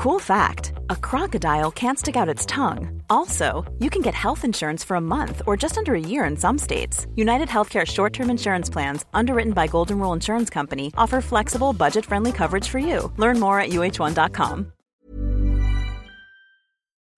[0.00, 3.02] Cool fact a crocodile can't stick out its tongue.
[3.10, 6.38] Also, you can get health insurance for a month or just under a year in
[6.38, 7.06] some states.
[7.16, 12.06] United Healthcare short term insurance plans, underwritten by Golden Rule Insurance Company, offer flexible, budget
[12.06, 13.12] friendly coverage for you.
[13.18, 14.72] Learn more at uh1.com.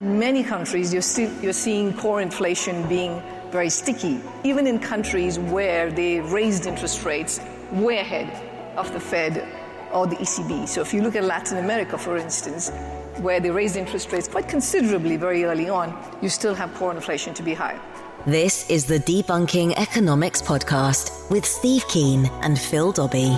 [0.01, 3.23] In many countries, you're, still, you're seeing core inflation being
[3.53, 7.39] very sticky, even in countries where they raised interest rates
[7.71, 8.29] way ahead
[8.77, 9.62] of the Fed
[9.93, 10.67] or the ECB.
[10.69, 12.71] So if you look at Latin America, for instance,
[13.19, 17.35] where they raised interest rates quite considerably very early on, you still have core inflation
[17.35, 17.79] to be high.
[18.27, 23.37] This is the Debunking Economics Podcast with Steve Keen and Phil Dobbie.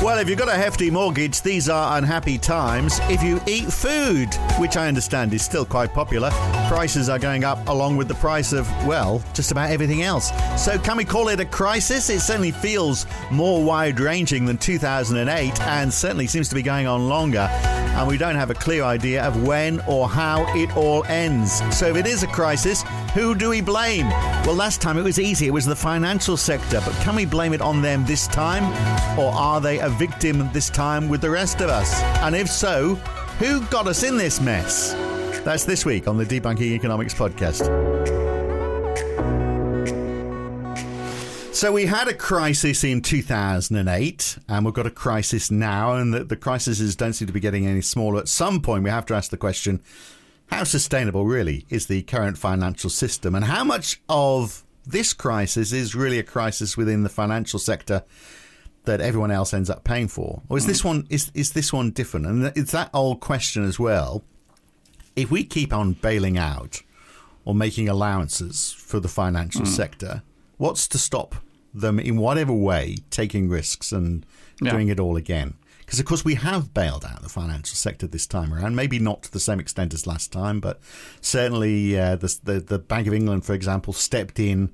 [0.00, 3.00] Well, if you've got a hefty mortgage, these are unhappy times.
[3.08, 6.30] If you eat food, which I understand is still quite popular,
[6.68, 10.30] prices are going up along with the price of, well, just about everything else.
[10.56, 12.10] So, can we call it a crisis?
[12.10, 17.08] It certainly feels more wide ranging than 2008 and certainly seems to be going on
[17.08, 17.48] longer.
[17.50, 21.60] And we don't have a clear idea of when or how it all ends.
[21.76, 24.08] So, if it is a crisis, who do we blame?
[24.46, 27.52] Well, last time it was easy, it was the financial sector, but can we blame
[27.52, 28.64] it on them this time?
[29.18, 32.02] Or are they a victim this time with the rest of us?
[32.22, 32.96] And if so,
[33.38, 34.92] who got us in this mess?
[35.44, 37.64] That's this week on the Debunking Economics podcast.
[41.54, 46.22] So we had a crisis in 2008, and we've got a crisis now, and the,
[46.22, 48.20] the crises don't seem to be getting any smaller.
[48.20, 49.80] At some point, we have to ask the question:
[50.52, 55.94] How sustainable, really, is the current financial system, and how much of this crisis is
[55.94, 58.04] really a crisis within the financial sector
[58.84, 61.90] that everyone else ends up paying for, or is this one is is this one
[61.90, 62.26] different?
[62.26, 64.24] And it's that old question as well.
[65.16, 66.82] If we keep on bailing out
[67.44, 70.22] or making allowances for the financial sector,
[70.58, 71.34] what's to stop
[71.74, 74.24] them in whatever way taking risks and
[74.60, 74.72] Yeah.
[74.72, 75.54] doing it all again?
[75.80, 78.76] Because of course we have bailed out the financial sector this time around.
[78.76, 80.80] Maybe not to the same extent as last time, but
[81.20, 84.70] certainly uh, the, the the Bank of England, for example, stepped in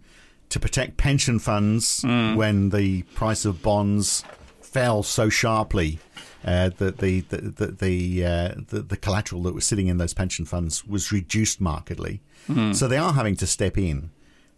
[0.51, 2.03] to protect pension funds
[2.37, 4.25] when the price of bonds
[4.61, 5.99] fell so sharply
[6.45, 10.13] uh, that the the the the, uh, the the collateral that was sitting in those
[10.15, 12.21] pension funds was reduced markedly.
[12.73, 14.11] So they are having to step in.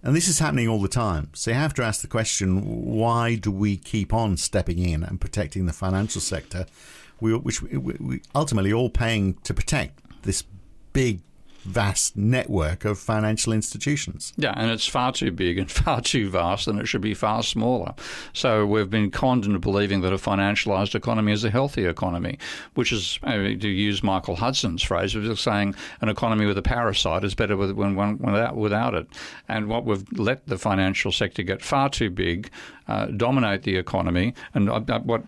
[0.02, 1.30] And this is happening all the time.
[1.34, 5.20] So you have to ask the question why do we keep on stepping in and
[5.20, 6.66] protecting the financial sector,
[7.20, 10.44] we, which we, we ultimately all paying to protect this
[10.92, 11.20] big,
[11.66, 14.32] vast network of financial institutions?
[14.36, 17.42] Yeah, and it's far too big and far too vast, and it should be far
[17.42, 17.94] smaller.
[18.32, 22.38] So we've been conned into believing that a financialized economy is a healthy economy,
[22.74, 27.24] which is, to use Michael Hudson's phrase, which is saying an economy with a parasite
[27.24, 29.06] is better with, when, when, without, without it.
[29.48, 32.50] And what we've let the financial sector get far too big,
[32.88, 34.34] uh, dominate the economy.
[34.54, 35.24] And uh, what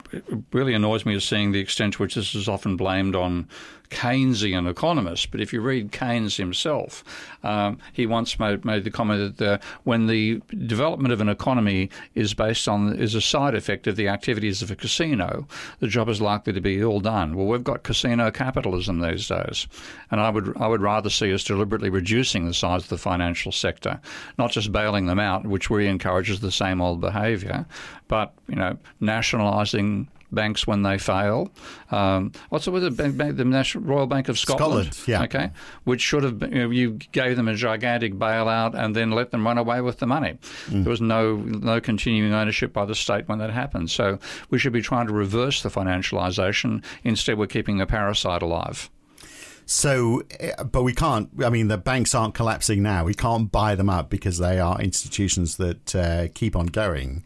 [0.53, 3.49] really annoys me is seeing the extent to which this is often blamed on
[3.91, 5.27] Keynesian economists.
[5.27, 7.05] But if you read Keynes himself,
[7.43, 11.91] um, he once made, made the comment that uh, when the development of an economy
[12.15, 15.47] is based on is a side effect of the activities of a casino,
[15.81, 17.35] the job is likely to be ill done.
[17.35, 19.67] Well, we've got casino capitalism these days,
[20.11, 23.53] and I would I would rather see us deliberately reducing the size of the financial
[23.53, 24.01] sector,
[24.39, 27.48] not just bailing them out, which we encourage as the same old behaviour,
[28.09, 31.51] but you know nationalising banks when they fail.
[31.91, 34.95] Um, what's it with the, bank, the National Royal Bank of Scotland?
[34.95, 35.23] Scotland, yeah.
[35.25, 35.51] Okay,
[35.85, 39.31] which should have been, you, know, you gave them a gigantic bailout and then let
[39.31, 40.39] them run away with the money.
[40.69, 43.91] There was no no continuing ownership by the state when that happened.
[43.91, 44.19] So
[44.51, 46.85] we should be trying to reverse the financialisation.
[47.05, 48.91] Instead, we're keeping the parasite alive.
[49.71, 50.23] So,
[50.59, 51.29] uh, but we can't.
[51.45, 53.05] I mean, the banks aren't collapsing now.
[53.05, 57.23] We can't buy them up because they are institutions that uh, keep on going.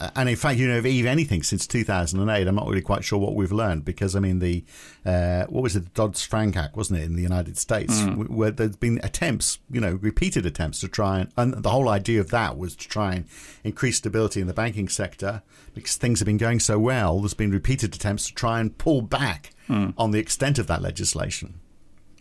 [0.00, 3.04] Uh, And in fact, you know, if if anything, since 2008, I'm not really quite
[3.04, 4.64] sure what we've learned because I mean, the
[5.04, 8.30] uh, what was it, the Dodd Frank Act, wasn't it, in the United States, wh-
[8.30, 12.20] where there's been attempts, you know, repeated attempts to try and, and the whole idea
[12.20, 13.24] of that was to try and
[13.64, 15.42] increase stability in the banking sector
[15.74, 17.20] because things have been going so well.
[17.20, 19.50] There's been repeated attempts to try and pull back
[19.98, 21.54] on the extent of that legislation.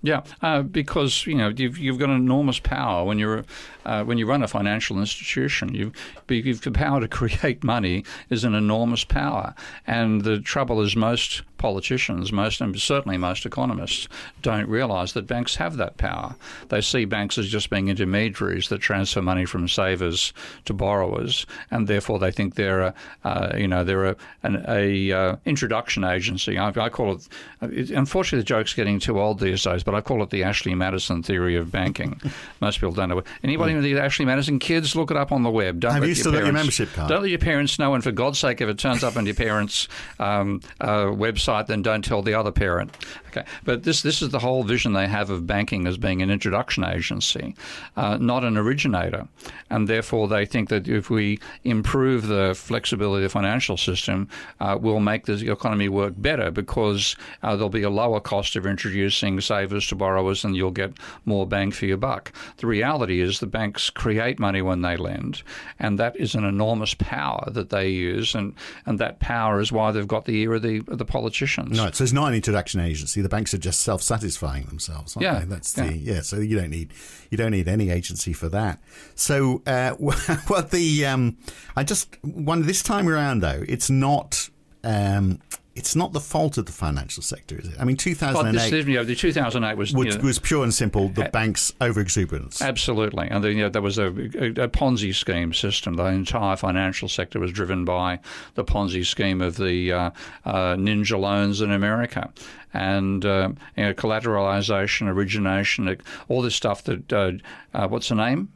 [0.03, 3.45] Yeah, uh, because you know you've you've got enormous power when you're
[3.85, 5.73] uh, when you run a financial institution.
[5.73, 5.93] You've
[6.29, 9.53] you've the power to create money is an enormous power,
[9.87, 14.07] and the trouble is most politicians, most and certainly most economists
[14.41, 16.35] don't realise that banks have that power.
[16.69, 20.33] They see banks as just being intermediaries that transfer money from savers
[20.65, 22.93] to borrowers, and therefore they think they're a
[23.23, 26.57] uh, you know they're a an a uh, introduction agency.
[26.57, 27.27] I, I call it,
[27.61, 27.91] it.
[27.91, 31.21] Unfortunately, the joke's getting too old these days, but I call it the Ashley Madison
[31.21, 32.19] theory of banking.
[32.59, 33.21] Most people don't know
[33.71, 33.77] it.
[33.77, 35.79] Anybody with the Ashley Madison kids, look it up on the web.
[35.79, 37.09] Don't Have let you still got your parents- membership card?
[37.09, 39.35] Don't let your parents know, and for God's sake, if it turns up on your
[39.35, 39.87] parents'
[40.19, 42.95] um, uh, website then don't tell the other parent.
[43.27, 46.29] Okay, but this this is the whole vision they have of banking as being an
[46.29, 47.55] introduction agency,
[47.95, 49.27] uh, not an originator,
[49.69, 54.27] and therefore they think that if we improve the flexibility of the financial system,
[54.59, 58.65] uh, we'll make the economy work better because uh, there'll be a lower cost of
[58.65, 60.91] introducing savers to borrowers, and you'll get
[61.25, 62.33] more bang for your buck.
[62.57, 65.43] The reality is the banks create money when they lend,
[65.77, 68.55] and that is an enormous power that they use, and,
[68.87, 71.79] and that power is why they've got the ear of the of the politicians.
[71.79, 73.21] Right, so it's not an introduction agency.
[73.21, 75.15] The banks are just self-satisfying themselves.
[75.19, 75.45] Yeah, they?
[75.45, 75.85] that's yeah.
[75.85, 76.21] the yeah.
[76.21, 76.91] So you don't need
[77.29, 78.81] you don't need any agency for that.
[79.13, 79.91] So uh,
[80.47, 81.37] what the um,
[81.75, 84.49] I just wonder this time around though, it's not.
[84.83, 85.39] Um,
[85.73, 87.75] it's not the fault of the financial sector, is it?
[87.79, 90.73] I mean, 2008 Well, you know, the 2008 was, was, you know, was pure and
[90.73, 92.61] simple the bank's overexuberance.
[92.61, 95.95] Absolutely, and then, you know, there was a, a, a Ponzi scheme system.
[95.95, 98.19] The entire financial sector was driven by
[98.55, 100.11] the Ponzi scheme of the uh,
[100.43, 102.31] uh, ninja loans in America,
[102.73, 105.97] and uh, you know, collateralization, origination,
[106.27, 106.83] all this stuff.
[106.83, 107.31] That uh,
[107.73, 108.49] uh, what's the name?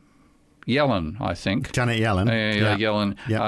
[0.68, 1.72] Yellen, I think.
[1.72, 2.28] Janet Yellen.
[2.28, 3.16] Uh, yeah, Yellen.
[3.28, 3.44] Yeah.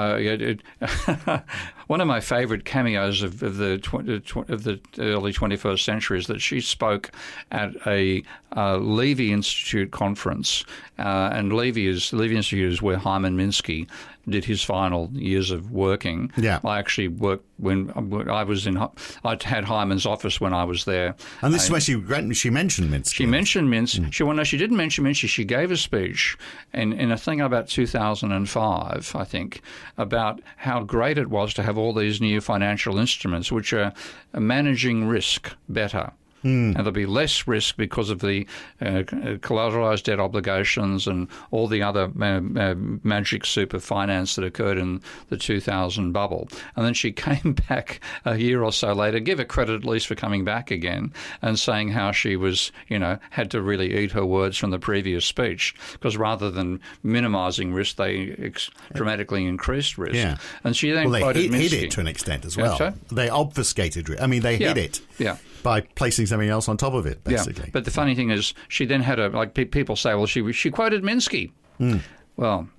[1.26, 1.40] Uh,
[1.88, 6.28] one of my favourite cameos of, of the tw- of the early 21st century is
[6.28, 7.12] that she spoke
[7.52, 8.24] at a
[8.56, 10.64] uh, Levy Institute conference,
[11.00, 13.88] uh, and Levy is Levy Institute is where Hyman Minsky
[14.30, 16.32] did his final years of working.
[16.38, 16.60] Yeah.
[16.64, 17.92] I actually worked when
[18.30, 18.78] I was in.
[18.78, 21.16] I had Hyman's office when I was there.
[21.42, 21.94] and this is where she
[22.34, 23.14] she mentioned Minsky.
[23.14, 24.06] She mentioned Minsky.
[24.06, 24.14] Mm.
[24.14, 25.28] She well, no, she didn't mention Minsky.
[25.28, 26.38] She gave a speech
[26.74, 29.62] in, in a thing about 2005, I think,
[29.98, 33.94] about how great it was to have all these new financial instruments which are
[34.34, 36.12] managing risk better.
[36.44, 38.48] And there'll be less risk because of the
[38.80, 39.04] uh,
[39.42, 42.26] collateralized debt obligations and all the other uh,
[42.60, 46.48] uh, magic soup of finance that occurred in the 2000 bubble.
[46.76, 50.08] And then she came back a year or so later, give her credit at least
[50.08, 51.12] for coming back again,
[51.42, 54.80] and saying how she was, you know, had to really eat her words from the
[54.80, 60.16] previous speech because rather than minimizing risk, they ex- dramatically increased risk.
[60.16, 60.38] Yeah.
[60.64, 62.78] And she then well, they hid, hid it to an extent as Yeah, well.
[62.78, 62.94] sorry?
[63.12, 64.22] They obfuscated risk.
[64.22, 64.70] I mean, they Yeah.
[64.70, 65.38] hid it Yeah.
[65.68, 67.66] By placing something else on top of it, basically.
[67.66, 70.26] Yeah, but the funny thing is, she then had a like pe- people say, well,
[70.26, 71.52] she she quoted Minsky.
[71.78, 71.98] Hmm.
[72.38, 72.70] Well,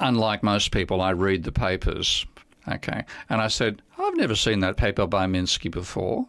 [0.00, 2.26] unlike most people, I read the papers.
[2.66, 6.26] Okay, and I said, I've never seen that paper by Minsky before.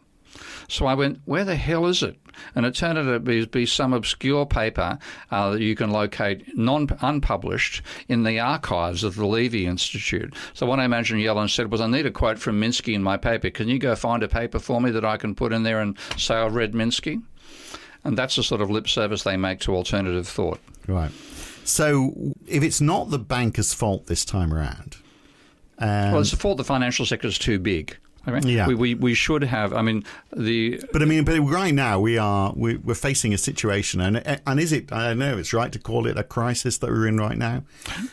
[0.67, 2.19] So I went, where the hell is it?
[2.55, 4.97] And it turned out to be, be some obscure paper
[5.31, 10.33] uh, that you can locate non unpublished in the archives of the Levy Institute.
[10.53, 13.17] So what I imagine Yellen said was, I need a quote from Minsky in my
[13.17, 13.49] paper.
[13.49, 15.97] Can you go find a paper for me that I can put in there and
[16.17, 17.21] say I've read Minsky?
[18.03, 20.59] And that's the sort of lip service they make to alternative thought.
[20.87, 21.11] Right.
[21.65, 24.97] So if it's not the banker's fault this time around,
[25.77, 27.97] um, well, it's the fault the financial sector is too big.
[28.43, 28.67] Yeah.
[28.67, 29.73] we, we, we should have.
[29.73, 30.03] I mean,
[30.35, 34.41] the but I mean, but right now we are we, we're facing a situation, and
[34.45, 34.91] and is it?
[34.91, 35.37] I don't know.
[35.37, 37.63] It's right to call it a crisis that we're in right now.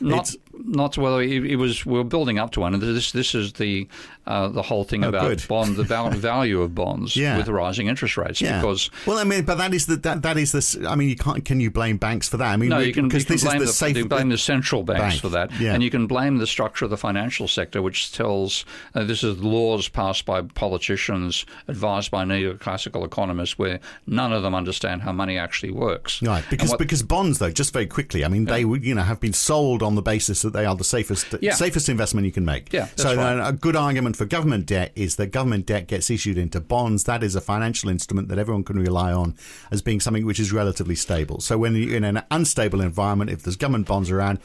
[0.01, 1.19] not It's- not well.
[1.19, 3.87] It, it was we are building up to one, and this this is the
[4.27, 5.47] uh, the whole thing Oh, about good.
[5.49, 7.37] bond the val- value of bonds Yeah.
[7.37, 8.41] with rising interest rates.
[8.41, 8.61] yeah.
[8.63, 10.75] Because well, I mean, but that is the that, that is this.
[10.87, 11.45] I mean, you can't.
[11.45, 12.53] Can you blame banks for that?
[12.53, 13.97] I mean, no, we- you can, because this blame is the the, safe.
[13.99, 15.75] you blame the central banks bank, for that, yeah.
[15.75, 18.65] and you can blame the structure of the financial sector, which tells
[18.95, 24.55] uh, this is laws passed by politicians advised by neoclassical economists, where none of them
[24.55, 26.23] understand how money actually works.
[26.23, 29.03] Right, because what- because bonds though, just very quickly, I mean, they would you know
[29.03, 31.55] have been sold on the basis that they are the safest Yeah.
[31.55, 32.73] safest investment you can make.
[32.73, 33.39] Yeah, so right.
[33.41, 37.05] uh, a good argument for government debt is that government debt gets issued into bonds.
[37.05, 39.35] That is a financial instrument that everyone can rely on
[39.71, 41.41] as being something which is relatively stable.
[41.41, 44.39] So when you're in an unstable environment, if there's government bonds around,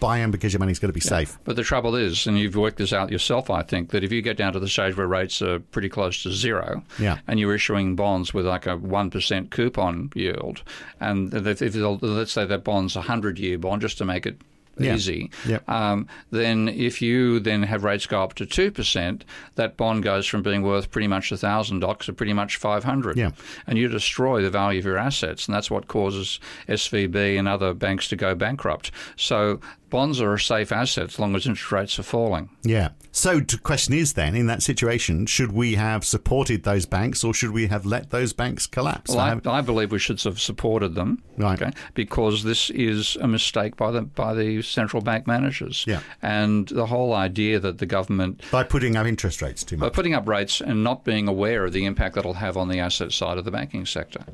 [0.00, 1.38] buy them because your money's going to be safe.
[1.44, 4.22] But the trouble is, and you've worked this out yourself, I think, that if you
[4.22, 7.18] get down to the stage where rates are pretty close to zero, Yeah.
[7.26, 10.62] and you're issuing bonds with like a one percent coupon yield,
[11.00, 14.40] and if, if let's say that bond's a hundred year bond, just to make it
[14.78, 14.94] Yeah.
[14.94, 15.66] easy, Yep.
[15.70, 19.24] um, then if you then have rates go up to two percent,
[19.54, 22.84] that bond goes from being worth pretty much a thousand dollars to pretty much five
[22.84, 23.30] hundred, Yeah.
[23.66, 27.72] and you destroy the value of your assets, and that's what causes SVB and other
[27.72, 28.90] banks to go bankrupt.
[29.16, 32.50] So bonds are a safe asset as long as interest rates are falling.
[32.64, 32.90] Yeah.
[33.12, 37.32] So the question is then, in that situation, should we have supported those banks or
[37.32, 39.10] should we have let those banks collapse?
[39.10, 41.60] Well, I I, have- I believe we should have supported them, Right.
[41.62, 45.84] okay, because this is a mistake by the by the central bank managers.
[45.86, 46.00] Yeah.
[46.20, 49.90] And the whole idea that the government by putting up interest rates too much.
[49.92, 52.80] by putting up rates and not being aware of the impact that'll have on the
[52.80, 54.24] asset side of the banking sector,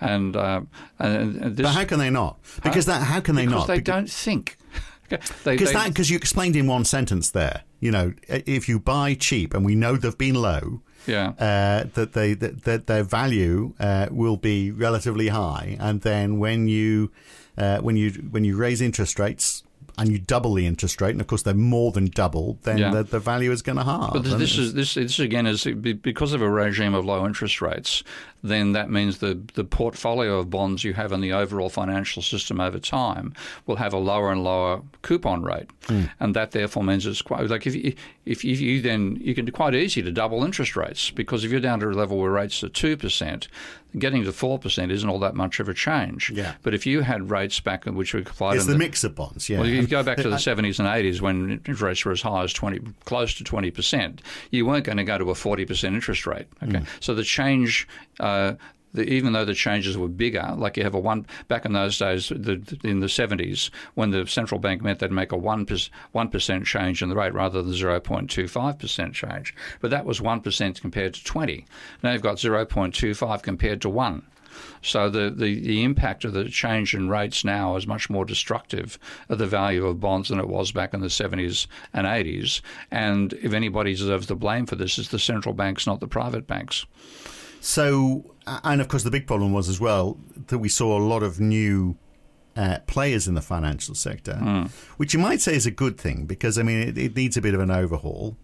[0.00, 0.60] and uh,
[1.00, 2.38] and this But how can they not?
[2.62, 3.66] Because that how can they because not?
[3.66, 4.56] they Becau- don't think.
[5.44, 9.54] Because that because you explained in one sentence there, you know, if you buy cheap
[9.54, 11.28] and we know they've been low, Yeah.
[11.38, 16.68] uh, that they that, that their value uh, will be relatively high, and then when
[16.68, 17.10] you
[17.56, 19.62] uh, when you when you raise interest rates
[19.96, 22.90] and you double the interest rate, and of course they're more than double, then Yeah.
[22.92, 24.12] the, the value is going to halve.
[24.12, 27.60] But this, this is this, this again is because of a regime of low interest
[27.62, 28.04] rates.
[28.42, 32.60] Then that means the the portfolio of bonds you have in the overall financial system
[32.60, 33.34] over time
[33.66, 35.70] will have a lower and lower coupon rate,
[36.20, 39.50] and that therefore means it's quite like if you, if you, you then you can
[39.50, 42.62] quite easy to double interest rates because if you're down to a level where rates
[42.62, 43.48] are two percent,
[43.98, 46.30] getting to four percent isn't all that much of a change.
[46.30, 46.54] Yeah.
[46.62, 49.48] But if you had rates back which were applied it's in the mix of bonds,
[49.48, 49.58] yeah.
[49.58, 52.22] well, if you go back to the 70s and 80s when interest rates were as
[52.22, 56.26] high as 20, close to 20%, you weren't going to go to a 40% interest
[56.26, 56.46] rate.
[56.62, 57.88] Okay, so the change.
[58.20, 58.56] Uh, Uh,
[58.94, 61.98] the, even though the changes were bigger, like you have a one back in those
[61.98, 65.66] days, the, in the 70s, when the central bank meant they'd make a one
[66.12, 69.90] one percent change in the rate rather than zero point two five percent change, but
[69.90, 71.66] that was one percent compared to twenty.
[72.02, 74.22] Now you've got zero point two five compared to one.
[74.82, 78.98] So the, the, the impact of the change in rates now is much more destructive
[79.28, 82.60] of the value of bonds than it was back in the 70s and 80s.
[82.90, 86.48] And if anybody deserves the blame for this, it's the central banks, not the private
[86.48, 86.86] banks.
[87.60, 91.22] So, and of course, the big problem was as well that we saw a lot
[91.22, 91.96] of new
[92.56, 96.58] uh, players in the financial sector, which you might say is a good thing because
[96.58, 98.36] I mean it, it needs a bit of an overhaul.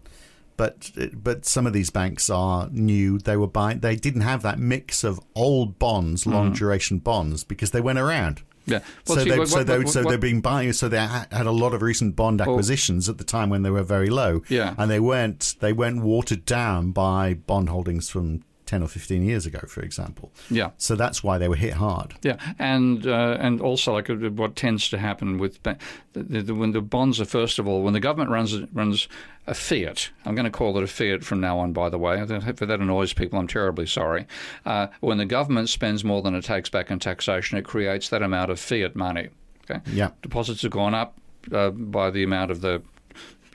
[0.57, 3.19] But but some of these banks are new.
[3.19, 3.79] They were buying.
[3.81, 8.41] They didn't have that mix of old bonds, long duration bonds, because they went around.
[8.65, 8.79] Yeah.
[9.05, 10.71] Well, so see, they, what- so what- they, what- so they've been buying.
[10.71, 13.83] So they had a lot of recent bond acquisitions at the time when they were
[13.83, 14.43] very low.
[14.47, 14.75] Yeah.
[14.77, 19.45] and they weren't they weren't watered down by bond holdings from ten or fifteen years
[19.45, 20.31] ago, for example.
[20.49, 20.71] Yeah.
[20.77, 22.15] So that's why they were hit hard.
[22.21, 25.77] Yeah, and uh, and also like uh, what tends to happen with ba-
[26.13, 29.07] the, the, when the bonds are first of all when the government runs runs
[29.47, 30.09] a fiat.
[30.25, 31.71] I'm going to call it a fiat from now on.
[31.71, 34.25] By the way, if that annoys people, I'm terribly sorry.
[34.65, 38.23] Uh, when the government spends more than it takes back in taxation, it creates that
[38.23, 39.29] amount of fiat money.
[39.69, 39.81] Okay.
[39.91, 40.11] Yeah.
[40.21, 41.15] Deposits have gone up
[41.51, 42.81] uh, by the amount of the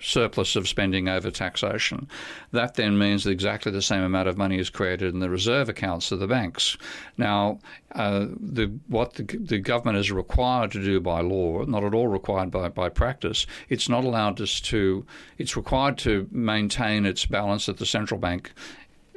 [0.00, 2.09] surplus of spending over taxation.
[2.52, 5.69] That then means that exactly the same amount of money is created in the reserve
[5.69, 6.76] accounts of the banks.
[7.16, 7.59] Now,
[7.95, 12.09] uh, the, what the, the government is required to do by law, not at all
[12.09, 15.04] required by, by practice, it's not allowed us to,
[15.38, 18.52] it's required to maintain its balance at the central bank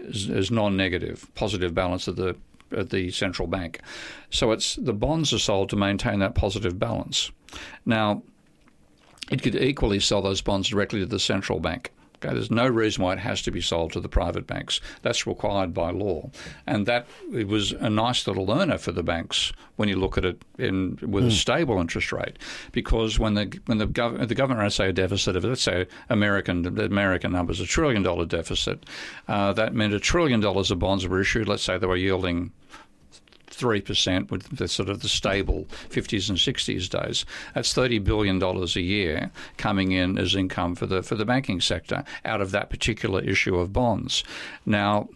[0.08, 2.36] as, as non-negative, positive balance at the
[2.76, 3.80] at the central bank.
[4.32, 7.32] So it's the bonds are sold to maintain that positive balance.
[7.86, 8.24] Now,
[9.34, 11.92] it could equally sell those bonds directly to the central bank.
[12.24, 14.80] Okay, there's no reason why it has to be sold to the private banks.
[15.02, 16.30] That's required by law,
[16.66, 20.24] and that it was a nice little earner for the banks when you look at
[20.24, 22.40] it in with a stable interest rate,
[22.72, 25.86] because when the when the, gov- the government has say a deficit of let's say
[26.10, 28.86] American the American numbers a trillion dollar deficit,
[29.28, 31.50] uh, that meant a trillion dollars of bonds were issued.
[31.50, 32.54] Let's say they were yielding
[33.54, 37.26] three percent with the sort of the stable fifties and sixties days.
[37.54, 41.62] That's thirty billion dollars a year coming in as income for the for the banking
[41.62, 44.24] sector out of that particular issue of bonds.
[44.66, 45.10] Now,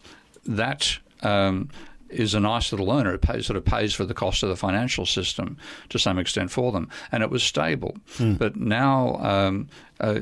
[0.46, 1.00] that.
[1.24, 1.70] Um,
[2.10, 3.16] is a nice little earner.
[3.16, 5.58] It pays, sort of pays for the cost of the financial system
[5.90, 7.98] to some extent for them, and it was stable.
[8.38, 9.68] But now, um,
[10.00, 10.22] uh,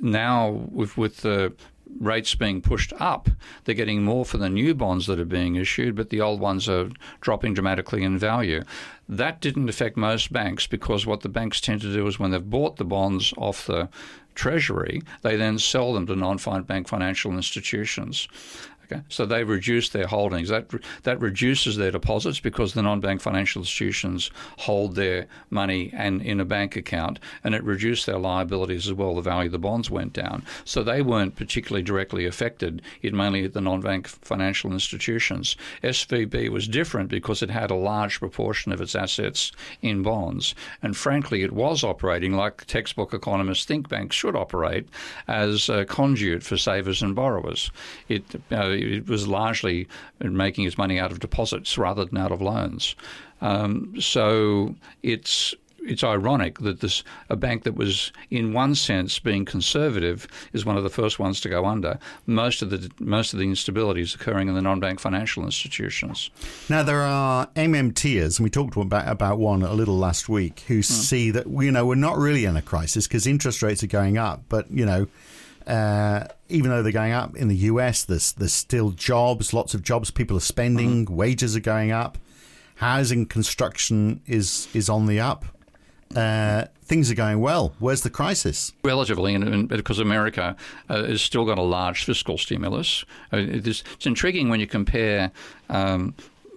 [0.00, 1.52] now with with the
[1.98, 3.28] rates being pushed up,
[3.64, 6.68] they're getting more for the new bonds that are being issued, but the old ones
[6.68, 6.90] are
[7.20, 8.62] dropping dramatically in value.
[9.08, 12.50] That didn't affect most banks because what the banks tend to do is when they've
[12.50, 13.88] bought the bonds off the
[14.34, 18.28] Treasury, they then sell them to non-bank financial institutions.
[18.90, 20.48] Okay, so they reduce their holdings.
[20.48, 20.66] That
[21.02, 24.30] that reduces their deposits because the non-bank financial institutions
[24.60, 29.14] hold their money and in a bank account, and it reduced their liabilities as well.
[29.14, 32.80] The value of the bonds went down, so they weren't particularly directly affected.
[33.02, 35.56] It mainly the non-bank financial institutions.
[35.82, 39.52] SVB was different because it had a large proportion of its assets
[39.82, 44.88] in bonds, and frankly, it was operating like textbook economists think banks should operate
[45.26, 47.70] as a conduit for savers and borrowers.
[48.08, 49.88] It uh, it was largely
[50.20, 52.94] making its money out of deposits rather than out of loans.
[53.40, 55.54] Um, so it's
[55.88, 60.76] it's ironic that this a bank that was in one sense being conservative is one
[60.76, 61.98] of the first ones to go under.
[62.26, 66.30] Most of the most of the instability is occurring in the non-bank financial institutions.
[66.68, 70.82] Now there are MMTers, and we talked about about one a little last week, who
[70.82, 74.18] see that you know we're not really in a crisis because interest rates are going
[74.18, 75.06] up, but you know.
[75.68, 79.82] Uh, even though they're going up in the US, there's there's still jobs, lots of
[79.82, 80.10] jobs.
[80.10, 82.16] People are spending, wages are going up,
[82.76, 85.44] housing construction is is on the up,
[86.16, 87.74] uh, things are going well.
[87.78, 88.72] Where's the crisis?
[88.82, 90.56] Relatively, and, and because America
[90.88, 93.04] uh, has still got a large fiscal stimulus.
[93.32, 95.30] Uh, it is, it's intriguing when you compare.
[95.68, 96.14] Um,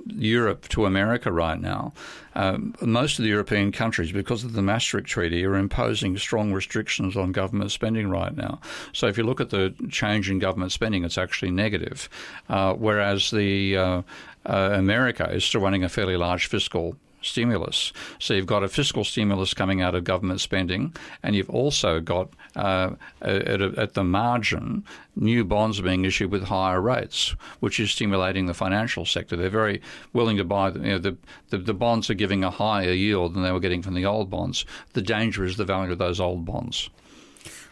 [0.07, 1.93] Europe to America right now,
[2.35, 7.17] um, most of the European countries, because of the Maastricht Treaty, are imposing strong restrictions
[7.17, 8.59] on government spending right now.
[8.93, 12.09] So if you look at the change in government spending, it's actually negative,
[12.49, 14.01] uh, whereas the uh,
[14.45, 17.93] uh, America is still running a fairly large fiscal stimulus.
[18.19, 22.29] So you've got a fiscal stimulus coming out of government spending, and you've also got
[22.55, 24.83] uh, at, at, the margin
[25.15, 29.35] new bonds being issued with higher rates, which is stimulating the financial sector.
[29.35, 29.81] They're very
[30.13, 30.71] willing to buy.
[30.71, 31.17] You know, the,
[31.49, 34.29] the, the bonds are giving a higher yield than they were getting from the old
[34.29, 34.65] bonds.
[34.93, 36.89] The danger is the value of those old bonds.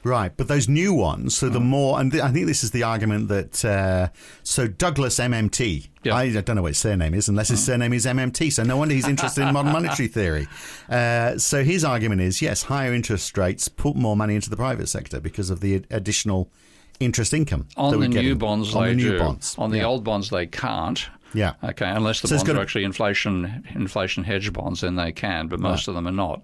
[0.03, 1.65] Right, but those new ones, so the mm.
[1.65, 4.09] more, and th- I think this is the argument that, uh,
[4.43, 6.15] so Douglas MMT, yeah.
[6.15, 7.65] I, I, don't know what his surname is, unless his mm.
[7.65, 10.47] surname is MMT, so no wonder he's interested in modern monetary theory.
[10.89, 14.87] Uh, so his argument is yes, higher interest rates put more money into the private
[14.87, 16.49] sector because of the additional
[16.99, 17.67] interest income.
[17.77, 19.19] On the new bonds, on they the new do.
[19.19, 19.55] Bonds.
[19.57, 19.85] On the yeah.
[19.85, 21.09] old bonds, they can't.
[21.33, 21.53] Yeah.
[21.63, 21.89] Okay.
[21.89, 25.87] Unless the so bonds are actually inflation inflation hedge bonds, then they can, but most
[25.87, 25.89] right.
[25.89, 26.41] of them are not.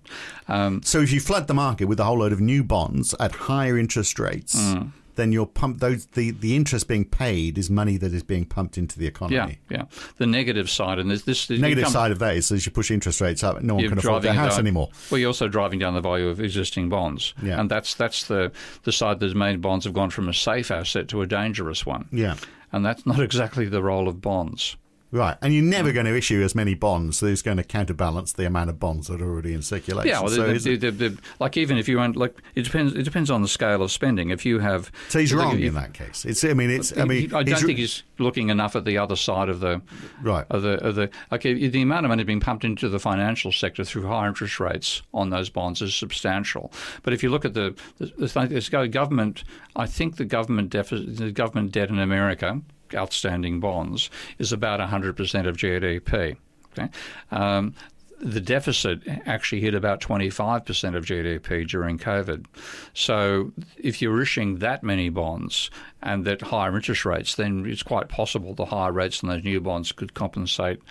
[0.47, 3.31] Um, so if you flood the market with a whole load of new bonds at
[3.31, 4.55] higher interest rates.
[4.55, 8.45] Mm then you're pump those the, the interest being paid is money that is being
[8.45, 9.59] pumped into the economy.
[9.69, 9.85] Yeah, yeah.
[10.17, 13.21] The negative side, and this, this negative side of that is as you push interest
[13.21, 14.89] rates up, no one can afford their house down, anymore.
[15.09, 17.59] Well, you're also driving down the value of existing bonds, yeah.
[17.59, 18.51] and that's that's the
[18.83, 22.07] the side that's made bonds have gone from a safe asset to a dangerous one.
[22.11, 22.35] Yeah,
[22.75, 24.75] and that's not exactly the role of bonds.
[25.15, 25.93] Right, and you're never mm.
[25.93, 29.07] going to issue as many bonds so it's going to counterbalance the amount of bonds
[29.07, 30.09] that are already in circulation.
[30.09, 32.93] Yeah, well, so the, the, the, like even if you want, like it depends.
[32.93, 34.29] It depends on the scale of spending.
[34.29, 36.25] If you have, so he's wrong in that case.
[36.25, 36.43] It's.
[36.43, 36.95] I mean, it's.
[36.97, 39.81] I mean, I don't think he's looking enough at the other side of the
[40.21, 41.09] right of the of the.
[41.31, 45.01] Okay, the amount of money being pumped into the financial sector through higher interest rates
[45.13, 46.73] on those bonds is substantial.
[47.03, 49.45] But if you look at the the, the government,
[49.77, 52.61] I think the government deficit, the government debt in America
[52.93, 56.37] outstanding bonds is about 100% of GDP.
[56.77, 56.89] Okay?
[57.31, 57.73] Um,
[58.19, 62.45] the deficit actually hit about 25% of GDP during COVID.
[62.93, 65.69] So if you're issuing that many bonds
[66.01, 69.59] and at higher interest rates, then it's quite possible the higher rates on those new
[69.59, 70.81] bonds could compensate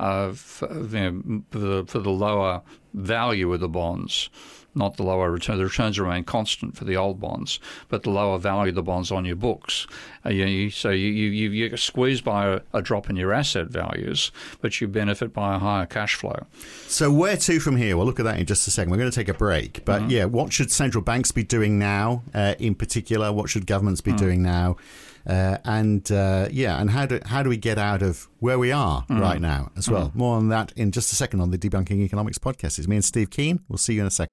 [0.00, 2.62] uh, for, you know, for, the, for the lower
[2.94, 4.28] value of the bonds
[4.74, 5.58] not the lower return.
[5.58, 7.58] The returns remain constant for the old bonds,
[7.88, 9.86] but the lower value of the bonds on your books.
[10.24, 13.68] Uh, you, so you, you, you get squeezed by a, a, drop in your asset
[13.68, 14.30] values,
[14.60, 16.46] but you benefit by a higher cash flow.
[16.86, 17.96] So where to from here?
[17.96, 18.90] We'll look at that in just a second.
[18.90, 19.84] We're going to take a break.
[19.84, 20.10] But mm-hmm.
[20.10, 23.32] yeah, what should central banks be doing now uh, in particular?
[23.32, 24.24] What should governments be mm-hmm.
[24.24, 24.76] doing now?
[25.26, 28.72] Uh, and uh, yeah, and how do how do we get out of where we
[28.72, 29.20] are mm.
[29.20, 30.08] right now as well?
[30.08, 30.14] Mm.
[30.16, 32.78] More on that in just a second on the Debunking Economics podcast.
[32.78, 33.60] It's me and Steve Keen.
[33.68, 34.32] We'll see you in a second.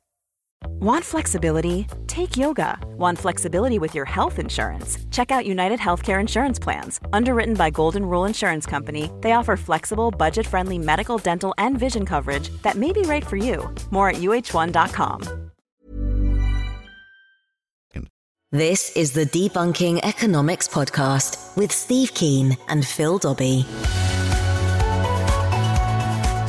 [0.67, 1.85] Want flexibility?
[2.07, 2.77] Take yoga.
[2.97, 4.97] Want flexibility with your health insurance?
[5.11, 6.99] Check out United Healthcare Insurance Plans.
[7.13, 12.05] Underwritten by Golden Rule Insurance Company, they offer flexible, budget friendly medical, dental, and vision
[12.05, 13.73] coverage that may be right for you.
[13.91, 15.51] More at uh1.com.
[18.53, 23.65] This is the Debunking Economics Podcast with Steve Keen and Phil Dobbie.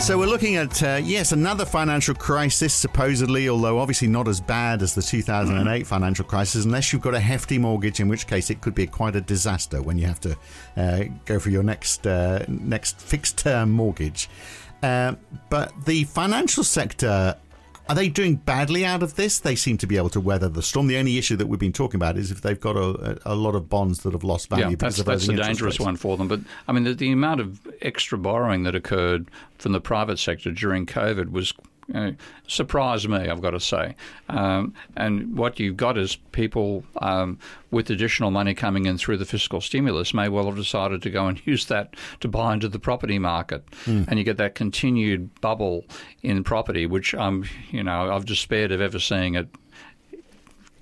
[0.03, 4.83] So we're looking at uh, yes another financial crisis supposedly, although obviously not as bad
[4.83, 8.61] as the 2008 financial crisis, unless you've got a hefty mortgage, in which case it
[8.61, 10.37] could be quite a disaster when you have to
[10.77, 14.29] uh, go for your next uh, next fixed term mortgage.
[14.83, 15.15] Uh,
[15.49, 17.37] but the financial sector
[17.89, 19.39] are they doing badly out of this?
[19.39, 20.87] They seem to be able to weather the storm.
[20.87, 23.55] The only issue that we've been talking about is if they've got a, a lot
[23.55, 24.71] of bonds that have lost value.
[24.71, 25.85] Yeah, that's, that's a dangerous rates.
[25.85, 26.29] one for them.
[26.29, 30.51] But I mean, the, the amount of extra borrowing that occurred from the private sector
[30.51, 31.53] during COVID was
[31.95, 32.13] uh,
[32.47, 33.97] surprised me, I've got to say.
[34.29, 37.39] Um, and what you've got is people um,
[37.71, 41.27] with additional money coming in through the fiscal stimulus may well have decided to go
[41.27, 44.07] and use that to buy into the property market, mm.
[44.09, 45.85] and you get that continued bubble
[46.23, 49.49] in property, which I'm, you know, I've despaired of ever seeing it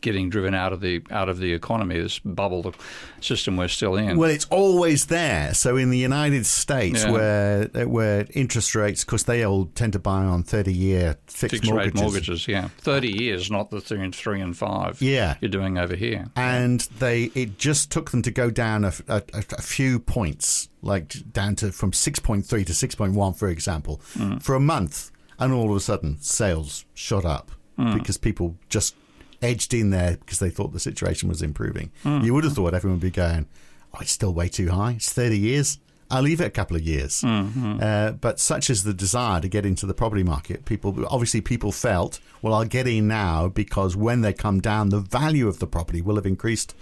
[0.00, 2.74] getting driven out of the out of the economy, this bubble
[3.20, 4.16] system we're still in.
[4.16, 5.54] Well, it's always there.
[5.54, 7.10] So in the United States, Yeah.
[7.10, 11.70] where where interest rates, because they all tend to buy on thirty year fixed, Fixed
[11.70, 11.94] mortgages.
[11.94, 15.00] rate mortgages, yeah, thirty years, not the three and three and five.
[15.00, 15.36] Yeah.
[15.40, 16.26] you're doing over here.
[16.36, 21.14] and they it just took them to go down a, a, a few points, like
[21.32, 24.42] down to from six point three to six point one, for example, mm.
[24.42, 27.94] for a month, and all of a sudden sales shot up mm.
[27.94, 28.94] because people just
[29.42, 31.90] edged in there because they thought the situation was improving.
[32.02, 32.20] Hmm.
[32.20, 33.46] You would have thought everyone would be going,
[33.94, 34.92] "Oh, it's still way too high.
[34.92, 35.78] It's thirty years."
[36.12, 37.20] I'll leave it a couple of years.
[37.20, 37.78] Hmm, hmm.
[37.80, 40.64] Uh, but such is the desire to get into the property market.
[40.64, 44.98] People obviously people felt, well, I'll get in now because when they come down, the
[44.98, 46.74] value of the property will have increased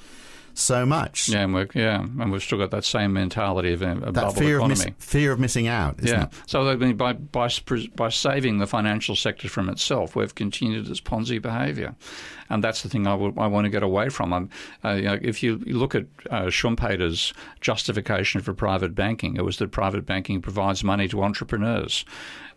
[0.59, 1.29] so much.
[1.29, 4.15] Yeah, and we're, yeah, and we've still got that same mentality of a, a that
[4.15, 5.99] bubble fear of miss, fear of missing out.
[6.01, 6.25] Isn't Yeah.
[6.25, 6.33] it?
[6.47, 7.49] So I mean, by by
[7.97, 11.95] by saving the financial sector from itself, we've continued its Ponzi behaviour,
[12.51, 14.33] and that's the thing I want to get away from.
[14.85, 19.59] Uh, you know, if you look at uh, Schumpeter's justification for private banking, it was
[19.59, 22.05] that private banking provides money to entrepreneurs.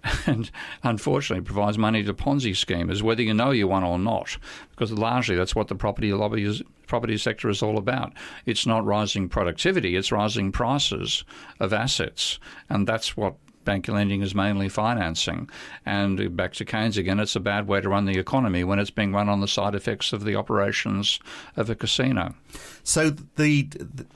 [0.25, 0.49] And
[0.83, 4.37] unfortunately, provides money to Ponzi schemers, whether you know you won or not,
[4.71, 8.13] because largely that's what the property lobby is, property sector is all about.
[8.45, 11.23] It's not rising productivity; it's rising prices
[11.59, 15.49] of assets, and that's what bank lending is mainly financing.
[15.85, 18.89] And back to Keynes again, it's a bad way to run the economy when it's
[18.89, 21.19] being run on the side effects of the operations
[21.55, 22.35] of a casino.
[22.83, 23.67] So the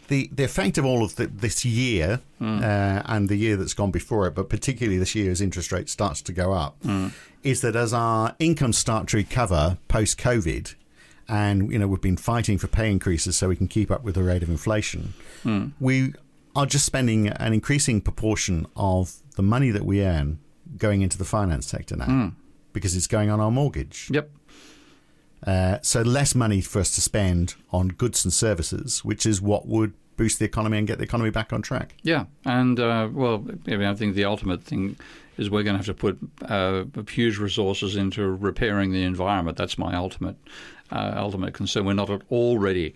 [0.08, 2.60] the the effect of all of the, this year Hmm.
[2.62, 5.88] uh, and the year that's gone before it, but particularly this year as interest rate
[5.88, 7.08] starts to go up, Hmm.
[7.43, 10.75] is that as our incomes start to recover post COVID,
[11.29, 14.15] and you know we've been fighting for pay increases so we can keep up with
[14.15, 15.67] the rate of inflation, Hmm.
[15.79, 16.13] we
[16.56, 20.39] are just spending an increasing proportion of the money that we earn
[20.78, 22.28] going into the finance sector now Hmm.
[22.74, 24.10] because it's going on our mortgage.
[24.12, 24.30] Yep.
[25.46, 29.68] Uh, so less money for us to spend on goods and services, which is what
[29.68, 31.94] would boost the economy and get the economy back on track.
[32.02, 34.96] Yeah, and uh, well, I, mean, I think the ultimate thing
[35.38, 36.18] is we're going to have to put
[36.50, 39.58] uh, huge resources into repairing the environment.
[39.58, 40.38] That's my ultimate
[40.91, 41.86] uh, ultimate concern.
[41.86, 42.94] We're not at all ready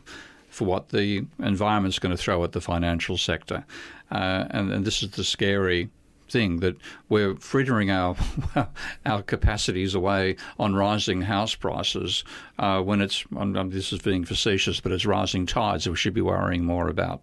[0.50, 3.66] for what the environment's going to throw at the financial sector,
[4.12, 5.90] uh, and, and this is the scary
[6.30, 6.76] thing that
[7.10, 8.16] we're frittering our
[9.06, 12.24] our capacities away on rising house prices
[12.60, 15.98] uh, when it's um, um, this is being facetious, but it's rising tides that we
[15.98, 17.22] should be worrying more about.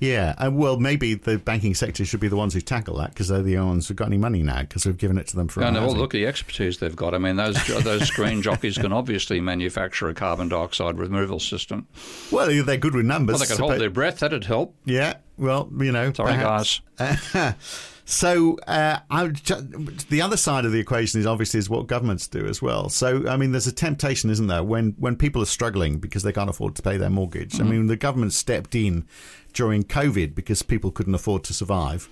[0.00, 3.28] Yeah, uh, well, maybe the banking sector should be the ones who tackle that because
[3.28, 5.48] they're the only ones who've got any money now because we've given it to them
[5.48, 7.14] for No, no, well, look at the expertise they've got.
[7.14, 11.86] I mean, those those screen jockeys can obviously manufacture a carbon dioxide removal system.
[12.30, 13.34] Well, they're good with numbers.
[13.34, 14.18] Well, they could hold their breath.
[14.20, 14.74] That'd help.
[14.84, 16.12] Yeah, well, you know.
[16.12, 16.80] Sorry, perhaps.
[16.98, 17.54] guys.
[18.06, 22.46] So uh, I, the other side of the equation is obviously is what governments do
[22.46, 22.90] as well.
[22.90, 26.32] So I mean, there's a temptation, isn't there, when when people are struggling because they
[26.32, 27.60] can't afford to pay their mortgage.
[27.60, 29.06] I mean, the government stepped in
[29.54, 32.08] during COVID because people couldn't afford to survive.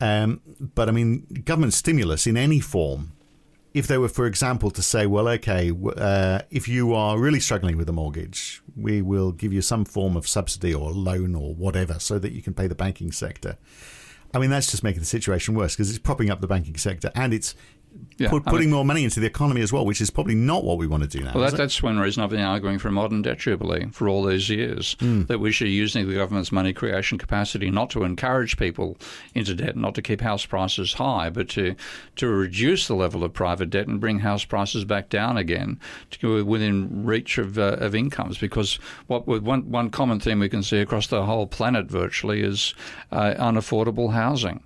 [0.00, 0.40] Um,
[0.74, 3.12] but I mean, government stimulus in any form.
[3.72, 7.76] If they were, for example, to say, well, okay, uh, if you are really struggling
[7.76, 11.98] with a mortgage, we will give you some form of subsidy or loan or whatever
[11.98, 13.58] so that you can pay the banking sector.
[14.32, 17.10] I mean, that's just making the situation worse because it's propping up the banking sector
[17.14, 17.54] and it's
[18.18, 20.34] Yeah, put, I putting mean- more money into the economy as well, which is probably
[20.34, 21.34] not what we want to do now.
[21.34, 24.24] Well, that, that's one reason I've been arguing for a modern debt jubilee for all
[24.24, 24.96] these years.
[25.00, 28.96] That we should be using the government's money creation capacity not to encourage people
[29.34, 31.74] into debt, not to keep house prices high, but to
[32.16, 35.78] to reduce the level of private debt and bring house prices back down again
[36.10, 38.38] to go within reach of, uh, of incomes.
[38.38, 42.74] Because what one one common theme we can see across the whole planet virtually is
[43.12, 44.62] uh, unaffordable housing,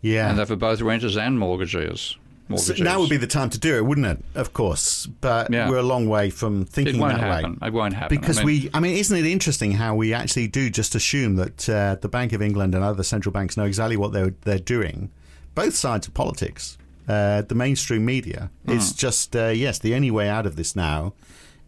[0.00, 0.28] yeah.
[0.28, 2.16] and that for both renters and mortgagees.
[2.58, 4.24] So now would be the time to do it, wouldn't it?
[4.34, 5.68] Of course, but Yeah.
[5.68, 7.58] we're a long way from thinking it won't that happen.
[7.60, 7.68] way.
[7.68, 10.48] It won't happen I Because mean- we, I mean, isn't it interesting how we actually
[10.48, 13.96] do just assume that uh, the Bank of England and other central banks know exactly
[13.96, 15.10] what they're they're doing,
[15.54, 16.76] both sides of politics.
[17.08, 18.72] Uh, the mainstream media Hmm.
[18.72, 21.12] is just uh, yes, the only way out of this now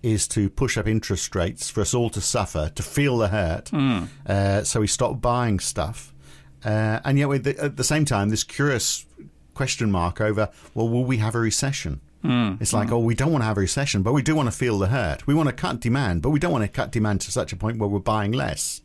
[0.02, 3.68] is to push up interest rates for us all to suffer, to feel the hurt,
[3.70, 4.04] Hmm.
[4.26, 6.12] uh, so we stop buying stuff.
[6.64, 9.04] Uh, and yet, the, at the same time, this curious
[9.54, 12.00] question mark over, well, will we have a recession?
[12.22, 12.54] Hmm.
[12.60, 12.94] It's like, hmm.
[12.94, 14.88] oh, we don't want to have a recession, but we do want to feel the
[14.88, 15.26] hurt.
[15.26, 17.56] We want to cut demand, but we don't want to cut demand to such a
[17.56, 18.80] point where we're buying less.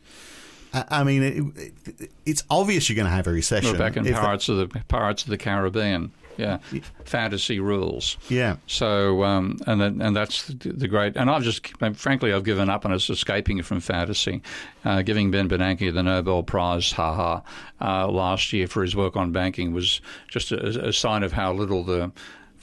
[0.72, 1.22] I I mean,
[1.56, 3.72] it, it, it's obvious you're going to have a recession.
[3.72, 6.12] We're back in if the- of the Pirates of the Caribbean.
[6.38, 6.58] Yeah,
[7.04, 8.16] fantasy rules.
[8.28, 8.56] yeah.
[8.66, 11.16] So um, and then, and that's the, great.
[11.16, 14.42] And I've just frankly I've given up on us escaping from fantasy,
[14.84, 17.40] uh, giving Ben Bernanke the Nobel Prize, haha,
[17.80, 21.52] uh, last year for his work on banking was just a, a sign of how
[21.52, 22.12] little the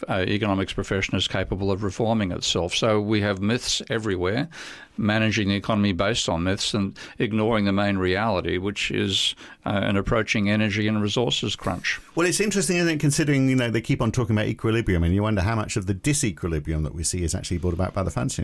[0.10, 2.74] uh, economics profession is capable of reforming itself.
[2.76, 4.50] So we have myths everywhere,
[4.98, 9.98] managing the economy based on myths and ignoring the main reality, which is uh, an
[9.98, 12.00] approaching energy and resources crunch.
[12.16, 15.14] Well, it's interesting, isn't it, considering you know they keep on talking about equilibrium, and
[15.14, 18.04] you wonder how much of the disequilibrium that we see is actually brought about by
[18.04, 18.40] the finance.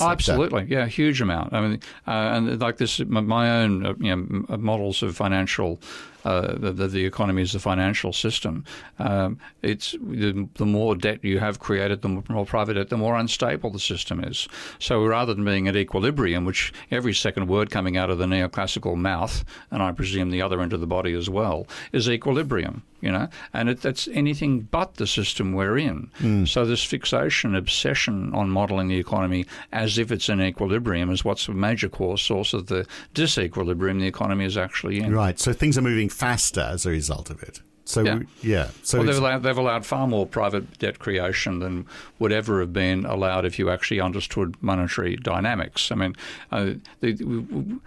[0.00, 1.52] Oh, absolutely, yeah, huge amount.
[1.52, 5.80] I mean, uh, and like this, my own uh, you know, models of financial
[6.24, 8.64] uh, the, the, economy is the financial system.
[8.98, 13.16] Um, it's the, the, more debt you have created, the more private debt, the more
[13.16, 14.48] unstable the system is.
[14.78, 18.96] So rather than being at equilibrium, which every second word coming out of the neoclassical
[18.96, 23.12] mouth, and I presume the other end of the body as well, is equilibrium you
[23.12, 26.10] know, and it, that's anything but the system we're in.
[26.20, 26.48] Mm.
[26.48, 31.46] So this fixation, obsession on modelling the economy as if it's in equilibrium is what's
[31.46, 35.14] a major cause source of the disequilibrium the economy is actually in.
[35.14, 35.38] Right.
[35.38, 37.60] So things are moving faster as a result of it.
[37.86, 38.70] So yeah, yeah.
[38.82, 41.86] so well, they've allowed, they've allowed far more private debt creation than
[42.18, 45.92] would ever have been allowed if you actually understood monetary dynamics.
[45.92, 46.16] I mean,
[46.50, 47.78] uh, the,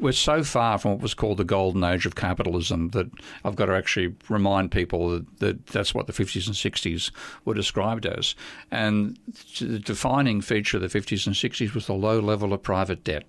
[0.00, 3.08] we're so far from what was called the golden age of capitalism that
[3.44, 7.12] I've got to actually remind people that, that that's what the 50s and 60s
[7.44, 8.34] were described as.
[8.72, 9.16] And
[9.60, 13.24] the defining feature of the 50s and 60s was the low level of private debt.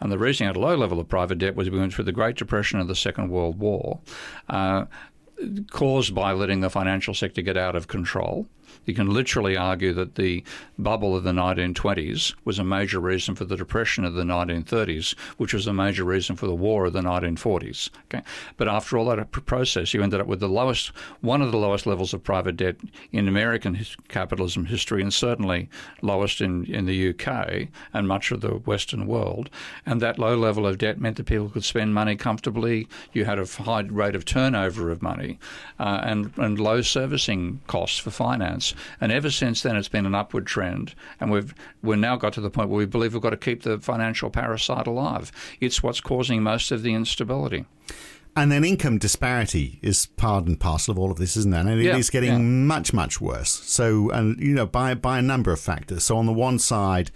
[0.00, 2.12] And the reason at a low level of private debt was we went through the
[2.12, 4.00] Great Depression and the Second World War,
[4.48, 4.86] uh,
[5.70, 8.46] caused by letting the financial sector get out of control.
[8.84, 10.44] You can literally argue that the
[10.78, 15.54] bubble of the 1920s was a major reason for the depression of the 1930s, which
[15.54, 17.90] was a major reason for the war of the 1940s.
[18.04, 18.22] Okay,
[18.56, 20.88] but after all that process, you ended up with the lowest,
[21.20, 22.76] one of the lowest levels of private debt
[23.12, 25.68] in American capitalism history, and certainly
[26.02, 29.50] lowest in, in the UK and much of the Western world.
[29.84, 32.88] And that low level of debt meant that people could spend money comfortably.
[33.12, 35.38] You had a high rate of turnover of money,
[35.78, 38.65] uh, and and low servicing costs for finance.
[39.00, 40.94] And ever since then, it's been an upward trend.
[41.20, 43.62] And we've we're now got to the point where we believe we've got to keep
[43.62, 45.32] the financial parasite alive.
[45.60, 47.66] It's what's causing most of the instability.
[48.38, 51.60] And then income disparity is part and parcel of all of this, isn't it?
[51.60, 52.38] And it yeah, is getting yeah.
[52.38, 53.48] much, much worse.
[53.48, 56.04] So, and you know, by by a number of factors.
[56.04, 57.10] So, on the one side,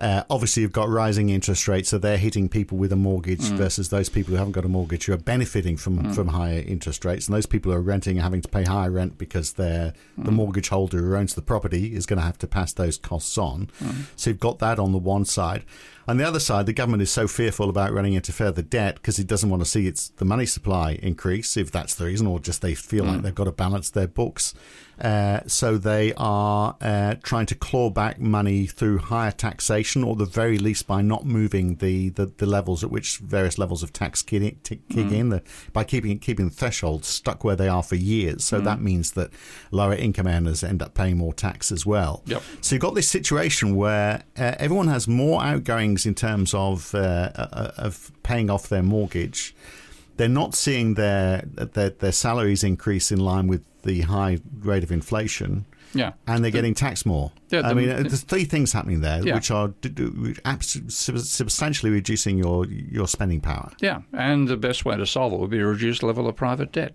[0.00, 3.56] uh, obviously, you've got rising interest rates, so they're hitting people with a mortgage mm.
[3.56, 6.14] versus those people who haven't got a mortgage who are benefiting from, mm.
[6.14, 7.28] from higher interest rates.
[7.28, 10.24] And those people who are renting are having to pay higher rent because they're, mm.
[10.24, 13.36] the mortgage holder who owns the property is going to have to pass those costs
[13.36, 13.68] on.
[13.78, 14.04] Mm.
[14.16, 15.64] So you've got that on the one side.
[16.10, 19.20] On the other side, the government is so fearful about running into further debt because
[19.20, 22.40] it doesn't want to see its the money supply increase, if that's the reason, or
[22.40, 23.22] just they feel like mm.
[23.22, 24.52] they've got to balance their books.
[25.00, 30.26] Uh, so they are uh, trying to claw back money through higher taxation, or the
[30.26, 34.20] very least by not moving the, the, the levels at which various levels of tax
[34.20, 35.12] kick, in, kick mm.
[35.12, 35.42] in the,
[35.72, 38.44] by keeping keeping the thresholds stuck where they are for years.
[38.44, 38.64] So mm.
[38.64, 39.30] that means that
[39.70, 42.22] lower income earners end up paying more tax as well.
[42.26, 42.42] Yep.
[42.60, 47.30] So you've got this situation where uh, everyone has more outgoings in terms of uh,
[47.34, 49.54] uh, of paying off their mortgage
[50.20, 54.92] they're not seeing their, their their salaries increase in line with the high rate of
[54.92, 55.64] inflation.
[55.94, 57.32] Yeah, and they're getting taxed more.
[57.48, 59.34] Yeah, I mean, there's three things happening there, yeah.
[59.34, 59.72] which are
[60.88, 63.70] substantially reducing your your spending power.
[63.80, 66.36] Yeah, and the best way to solve it would be to reduce reduced level of
[66.36, 66.94] private debt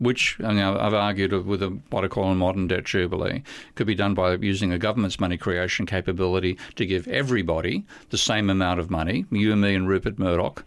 [0.00, 3.42] which you know, I've argued with a, what I call a modern debt jubilee,
[3.76, 8.50] could be done by using a government's money creation capability to give everybody the same
[8.50, 10.64] amount of money, you and me and Rupert Murdoch,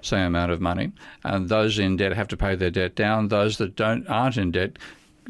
[0.00, 0.92] same amount of money.
[1.24, 3.28] And those in debt have to pay their debt down.
[3.28, 4.78] Those that don't aren't in debt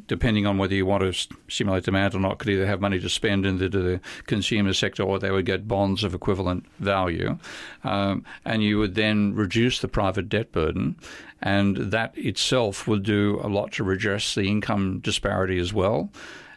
[0.07, 3.09] depending on whether you want to stimulate demand or not, could either have money to
[3.09, 7.39] spend into the consumer sector or they would get bonds of equivalent value.
[7.85, 10.97] Um, and you would then reduce the private debt burden.
[11.43, 16.11] And that itself would do a lot to redress the income disparity as well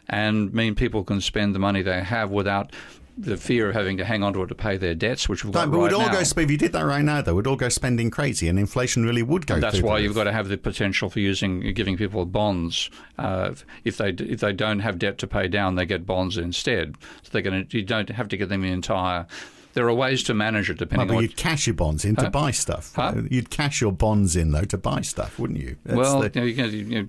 [0.08, 2.72] and mean people can spend the money they have without
[3.16, 5.52] the fear of having to hang on to it to pay their debts, which we've
[5.52, 6.12] got no, but right we'd all now.
[6.12, 9.04] go, if you did that right now, though, we'd all go spending crazy, and inflation
[9.04, 9.54] really would go.
[9.54, 12.90] And that's why you've got to have the potential for using, giving people bonds.
[13.18, 16.96] Uh, if they if they don't have debt to pay down, they get bonds instead.
[17.22, 19.26] So they're going to you don't have to give them the entire
[19.74, 21.22] there are ways to manage it depending well, but on.
[21.22, 22.24] You'd cash your bonds in huh?
[22.24, 22.92] to buy stuff.
[22.94, 23.14] Huh?
[23.30, 25.76] You'd cash your bonds in though to buy stuff, wouldn't you?
[25.84, 26.40] That's well, the...
[26.40, 27.08] you know, you know,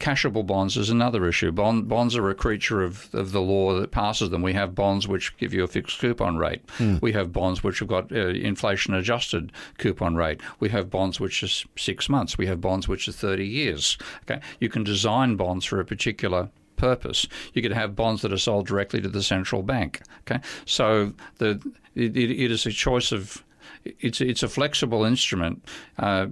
[0.00, 1.52] cashable bonds is another issue.
[1.52, 4.42] Bond, bonds are a creature of, of the law that passes them.
[4.42, 6.62] We have bonds which give you a fixed coupon rate.
[6.78, 6.96] Hmm.
[7.00, 10.40] We have bonds which have got uh, inflation adjusted coupon rate.
[10.58, 12.36] We have bonds which is six months.
[12.36, 13.98] We have bonds which are 30 years.
[14.22, 17.26] Okay, you can design bonds for a particular purpose.
[17.52, 20.02] You could have bonds that are sold directly to the central bank.
[20.22, 21.60] Okay, so the
[21.94, 23.44] it, it is a choice of
[23.84, 25.64] it's it's a flexible instrument
[25.98, 26.26] uh,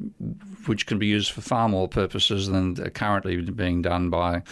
[0.67, 4.43] which can be used for far more purposes than currently being done by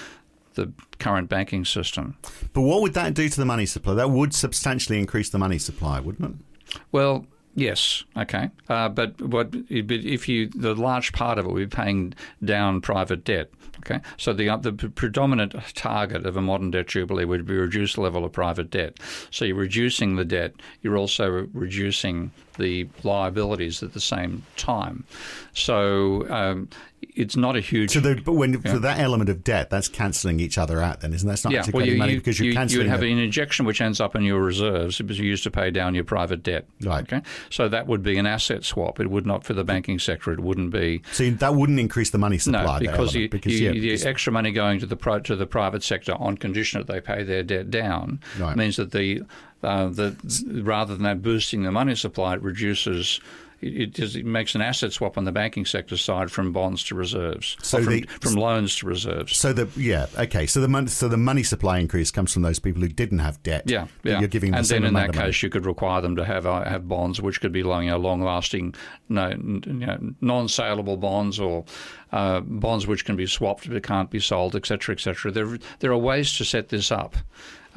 [0.54, 2.16] the current banking system.
[2.52, 3.94] But what would that do to the money supply?
[3.94, 6.80] That would substantially increase the money supply, wouldn't it?
[6.92, 7.26] Well,
[7.56, 8.04] Yes.
[8.14, 8.50] Okay.
[8.68, 9.48] Uh, but what?
[9.70, 12.12] If you the large part of it, we're paying
[12.44, 13.50] down private debt.
[13.78, 14.00] Okay.
[14.18, 18.26] So the uh, the predominant target of a modern debt jubilee would be reduced level
[18.26, 18.98] of private debt.
[19.30, 20.52] So you're reducing the debt.
[20.82, 25.04] You're also reducing the liabilities at the same time.
[25.52, 26.68] So um,
[27.14, 27.92] it's not a huge.
[27.92, 28.72] So, the, but when yeah.
[28.72, 31.00] for that element of debt, that's cancelling each other out.
[31.00, 31.42] Then isn't that?
[31.44, 31.64] not yeah.
[31.72, 32.82] well, you, money because you're you, cancelling.
[32.82, 33.12] You would have the...
[33.12, 36.04] an injection which ends up in your reserves because you used to pay down your
[36.04, 36.66] private debt.
[36.82, 37.02] Right.
[37.02, 37.22] Okay.
[37.50, 39.00] So that would be an asset swap.
[39.00, 40.32] It would not for the banking sector.
[40.32, 41.02] It wouldn't be.
[41.12, 42.64] So that wouldn't increase the money supply.
[42.64, 45.82] No, because, you, because you, yeah, the extra money going to the to the private
[45.82, 48.56] sector on condition that they pay their debt down right.
[48.56, 49.22] means that the
[49.62, 50.16] uh, the
[50.62, 53.20] rather than that boosting the money supply, it reduces
[53.60, 56.94] it, just, it makes an asset swap on the banking sector side from bonds to
[56.94, 59.36] reserves, so from, the, from loans to reserves.
[59.36, 62.58] So the yeah okay, so the money so the money supply increase comes from those
[62.58, 63.64] people who didn't have debt.
[63.66, 64.20] Yeah, yeah.
[64.20, 66.64] You're giving and the then in that case you could require them to have uh,
[66.64, 68.74] have bonds which could be long, you know, long lasting,
[69.08, 71.64] no, you know, non saleable bonds or
[72.12, 75.32] uh, bonds which can be swapped but can't be sold, etc., etc.
[75.32, 77.16] There there are ways to set this up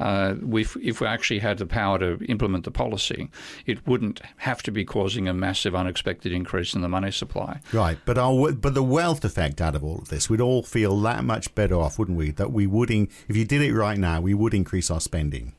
[0.00, 3.30] uh, if we actually had the power to implement the policy,
[3.66, 7.60] it wouldn't have to be causing a massive unexpected increase in the money supply.
[7.72, 10.98] Right, but our, but the wealth effect out of all of this, we'd all feel
[11.02, 12.30] that much better off, wouldn't we?
[12.30, 15.54] That we would, in, if you did it right now, we would increase our spending.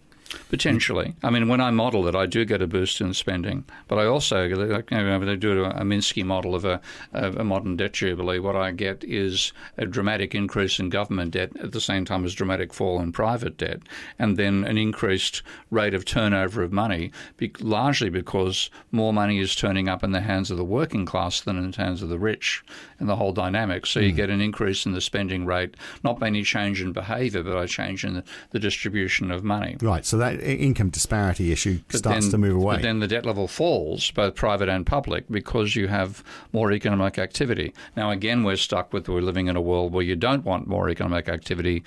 [0.50, 1.16] Potentially.
[1.24, 3.66] I mean, when I model it, I do get a boost in spending.
[3.88, 4.84] But I also, you know,
[5.20, 6.80] when I do a, Minsky model of a,
[7.14, 11.72] a, modern debt jubilee, what I get is a dramatic increase in government debt at
[11.72, 13.82] the same time as dramatic fall in private debt,
[14.20, 17.12] and then an increased rate of turnover of money,
[17.60, 21.58] largely because more money is turning up in the hands of the working class than
[21.58, 22.64] in the hands of the rich,
[23.00, 23.86] and the whole dynamic.
[23.86, 24.18] So you hmm.
[24.18, 27.66] get an increase in the spending rate, not by any change in behaviour, but by
[27.66, 29.78] change in the, the distribution of money.
[29.82, 30.06] Right.
[30.06, 32.76] So that income disparity issue but starts then, to move away.
[32.76, 37.20] But then the debt level falls, both private and public, because you have more economic
[37.20, 37.74] activity.
[37.96, 40.90] Now, again, we're stuck with we're living in a world where you don't want more
[40.90, 41.84] economic activity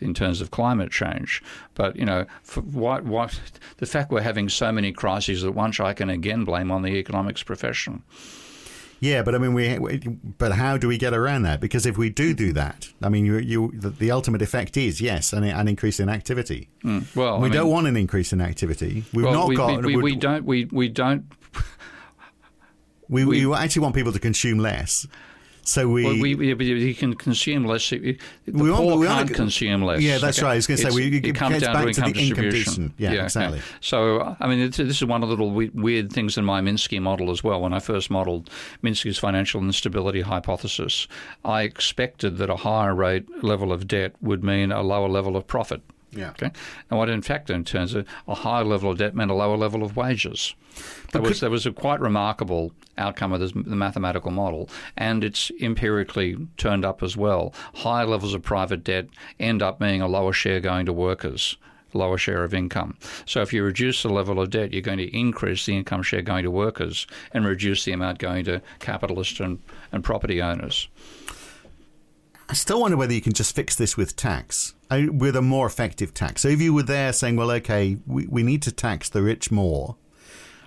[0.00, 1.42] in terms of climate change.
[1.74, 3.40] But you know, what what
[3.78, 6.96] the fact we're having so many crises at once, I can again blame on the
[6.96, 8.02] economics profession.
[9.00, 9.98] Yeah, but I mean, we.
[10.38, 11.60] But how do we get around that?
[11.60, 15.00] Because if we do do that, I mean, you, you the, the ultimate effect is
[15.00, 16.70] yes, an, an increase in activity.
[16.82, 19.04] Mm, well, we I don't mean, want an increase in activity.
[19.12, 19.84] We've well, not we, got.
[19.84, 20.44] We, we, we don't.
[20.44, 21.26] We we don't.
[23.08, 25.06] We, we, actually want people to consume less.
[25.66, 27.90] So we, well, we, we, can consume less.
[27.90, 30.00] The we poor want, we can't consume less.
[30.00, 30.46] Yeah, that's okay?
[30.46, 30.52] right.
[30.52, 32.94] I was going to say we, it, it comes down to income distribution.
[32.98, 33.60] Yeah, yeah, exactly.
[33.80, 37.32] So I mean, this is one of the little weird things in my Minsky model
[37.32, 37.60] as well.
[37.60, 38.48] When I first modelled
[38.82, 41.08] Minsky's financial instability hypothesis,
[41.44, 45.48] I expected that a higher rate level of debt would mean a lower level of
[45.48, 45.82] profit.
[46.12, 46.30] Yeah.
[46.30, 46.50] Okay.
[46.90, 49.56] And what in fact in terms of a higher level of debt meant a lower
[49.56, 50.54] level of wages.
[51.12, 55.50] That was that was a quite remarkable outcome of this, the mathematical model, and it's
[55.60, 57.54] empirically turned up as well.
[57.74, 61.56] High levels of private debt end up being a lower share going to workers
[61.96, 62.96] lower share of income.
[63.24, 66.22] So if you reduce the level of debt, you're going to increase the income share
[66.22, 69.60] going to workers and reduce the amount going to capitalists and,
[69.92, 70.88] and property owners.
[72.48, 75.66] I still wonder whether you can just fix this with tax, uh, with a more
[75.66, 76.42] effective tax.
[76.42, 79.50] So if you were there saying, well, okay, we, we need to tax the rich
[79.50, 79.96] more,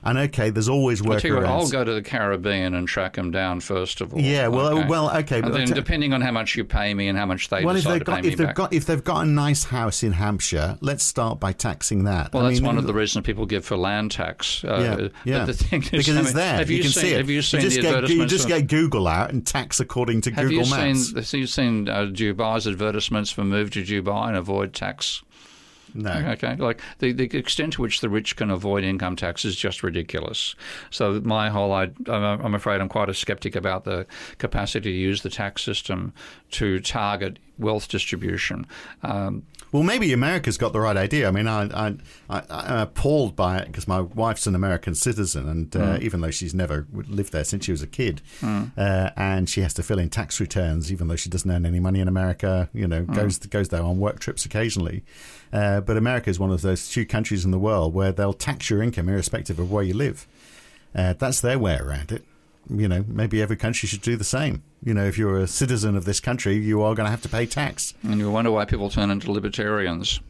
[0.03, 1.23] and okay, there's always work.
[1.25, 4.19] I'll, I'll go to the Caribbean and track them down first of all.
[4.19, 4.88] Yeah, well, okay.
[4.88, 5.39] well, okay.
[5.39, 7.75] And then t- depending on how much you pay me and how much they well,
[7.75, 8.55] decide if they've got, if they've back.
[8.55, 12.33] got if they've got a nice house in Hampshire, let's start by taxing that.
[12.33, 14.63] Well, I that's mean, one of the reasons people give for land tax.
[14.63, 15.45] Uh, yeah, yeah.
[15.45, 16.55] the thing is, because I it's there.
[16.55, 17.17] Have you, you can seen, see it.
[17.17, 18.31] Have you seen you just the get, advertisements?
[18.31, 21.07] You just get Google out and tax according to have Google you Maps.
[21.07, 25.23] Seen, have you seen uh, Dubai's advertisements for move to Dubai and avoid tax?
[25.93, 26.12] No.
[26.12, 26.56] Okay.
[26.56, 30.56] Like the, the extent to which the rich can avoid income tax is just ridiculous.
[30.89, 34.06] So my whole, I, I'm afraid I'm quite a skeptic about the
[34.38, 36.13] capacity to use the tax system
[36.52, 38.65] to target wealth distribution.
[39.04, 41.28] Um, well, maybe America's got the right idea.
[41.28, 41.95] I mean, I, I,
[42.30, 46.02] I, am appalled by it because my wife's an American citizen, and uh, mm.
[46.02, 48.72] even though she's never lived there since she was a kid, mm.
[48.76, 51.80] uh, and she has to fill in tax returns, even though she doesn't earn any
[51.80, 53.13] money in America, you know, mm.
[53.13, 55.04] goes goes there on work trips occasionally.
[55.54, 58.69] Uh, but America is one of those few countries in the world where they'll tax
[58.71, 60.27] your income irrespective of where you live.
[60.96, 62.23] Uh, that's their way around it
[62.70, 64.63] you know, maybe every country should do the same.
[64.84, 67.30] You know, if you're a citizen of this country, you are going to have to
[67.30, 67.94] pay tax.
[68.04, 70.20] And you wonder why people turn into libertarians.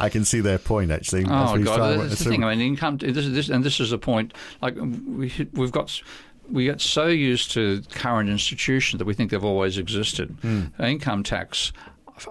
[0.00, 1.24] I can see their point actually.
[1.28, 2.44] Oh God, that's the thing.
[2.44, 2.98] I mean, income.
[2.98, 4.34] This, this, and this is a point.
[4.60, 6.02] Like we, we've got
[6.50, 10.36] we get so used to current institutions that we think they've always existed.
[10.42, 10.78] Mm.
[10.80, 11.72] Income tax,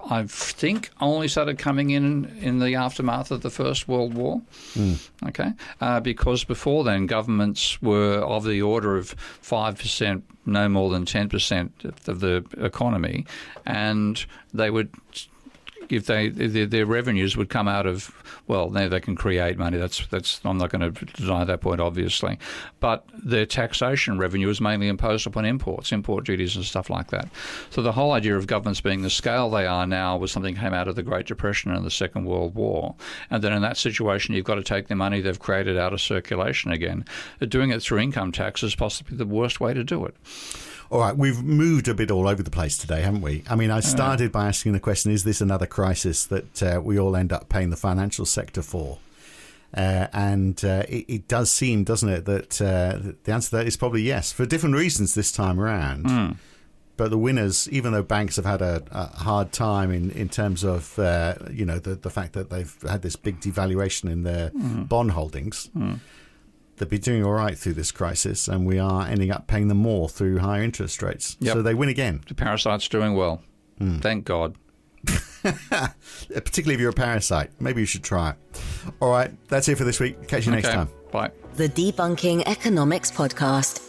[0.09, 4.41] I think, only started coming in in the aftermath of the First World War.
[4.73, 5.09] Mm.
[5.27, 9.09] Okay, uh, because before then, governments were of the order of
[9.41, 11.71] five percent, no more than ten percent
[12.07, 13.25] of the economy,
[13.65, 14.89] and they would
[15.91, 18.11] if they their, their, revenues would come out of
[18.47, 19.77] well, they, they can create money.
[19.77, 22.39] That's that's I'm not going to deny that point, obviously,
[22.79, 27.29] but their taxation revenue is mainly imposed upon imports, import duties and stuff like that.
[27.69, 30.61] So the whole idea of governments being the scale they are now was something that
[30.61, 32.95] came out of the Great Depression and the Second World War,
[33.29, 36.01] and then in that situation you've got to take the money they've created out of
[36.01, 37.05] circulation again.
[37.47, 40.15] Doing it through income tax is possibly the worst way to do it.
[40.91, 43.43] All right, we've moved a bit all over the place today, haven't we?
[43.47, 46.97] I mean, I started by asking the question: Is this another crisis that uh, we
[46.97, 48.97] all end up paying the financial sector for?
[49.71, 53.67] Uh, and uh, it, it, does seem, doesn't it, that uh, the answer to that
[53.67, 56.05] is probably yes, for different reasons this time around.
[56.05, 56.37] Mm.
[56.97, 60.63] But the winners, even though banks have had a, a hard time in, in terms
[60.63, 64.49] of uh, you know the the fact that they've had this big devaluation in their
[64.49, 64.89] mm.
[64.89, 65.69] bond holdings.
[65.77, 65.99] Mm
[66.79, 69.77] they've been doing all right through this crisis, and we are ending up paying them
[69.77, 71.37] more through higher interest rates.
[71.39, 71.53] Yep.
[71.53, 72.21] So they win again.
[72.27, 73.41] The parasite's doing well.
[73.79, 74.01] Mm.
[74.01, 74.55] Thank God.
[75.43, 77.51] Particularly if you're a parasite.
[77.59, 78.61] Maybe you should try it.
[78.99, 80.27] All right, that's it for this week.
[80.27, 80.61] Catch you okay.
[80.61, 80.89] next time.
[81.11, 81.31] Bye.
[81.55, 83.88] The Debunking Economics Podcast.